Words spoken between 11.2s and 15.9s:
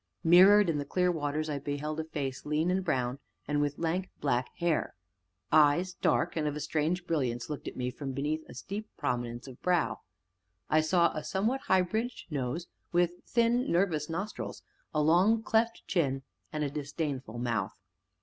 somewhat high bridged nose with thin, nervous nostrils, a long, cleft